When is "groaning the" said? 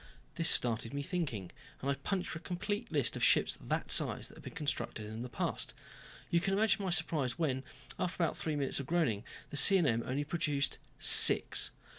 8.87-9.57